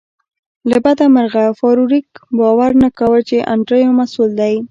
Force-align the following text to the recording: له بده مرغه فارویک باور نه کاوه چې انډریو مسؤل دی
له 0.69 0.77
بده 0.85 1.05
مرغه 1.15 1.45
فارویک 1.59 2.07
باور 2.39 2.71
نه 2.83 2.89
کاوه 2.97 3.19
چې 3.29 3.37
انډریو 3.53 3.97
مسؤل 3.99 4.29
دی 4.39 4.53